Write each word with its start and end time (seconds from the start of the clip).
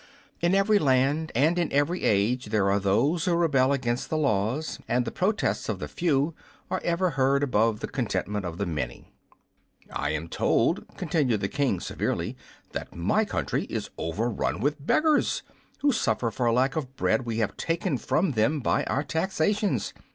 In 0.39 0.55
every 0.55 0.79
land 0.79 1.31
and 1.35 1.59
in 1.59 1.71
every 1.71 2.01
age 2.05 2.47
there 2.47 2.71
are 2.71 2.79
those 2.79 3.25
who 3.25 3.35
rebel 3.35 3.71
against 3.71 4.09
the 4.09 4.17
laws, 4.17 4.79
and 4.87 5.05
the 5.05 5.11
protests 5.11 5.69
of 5.69 5.77
the 5.77 5.87
few 5.87 6.33
are 6.71 6.81
ever 6.83 7.11
heard 7.11 7.43
above 7.43 7.81
the 7.81 7.87
contentment 7.87 8.43
of 8.43 8.57
the 8.57 8.65
many." 8.65 9.13
"I 9.93 10.09
am 10.09 10.27
told," 10.27 10.87
continued 10.97 11.41
the 11.41 11.49
King, 11.49 11.79
severely, 11.79 12.35
"that 12.71 12.95
my 12.95 13.25
country 13.25 13.65
is 13.65 13.91
overrun 13.95 14.59
with 14.59 14.83
beggars, 14.83 15.43
who 15.81 15.91
suffer 15.91 16.31
for 16.31 16.51
lack 16.51 16.75
of 16.75 16.85
the 16.85 16.91
bread 16.95 17.21
we 17.23 17.37
have 17.37 17.55
taken 17.55 17.99
from 17.99 18.31
them 18.31 18.59
by 18.59 18.83
our 18.85 19.03
taxations. 19.03 19.93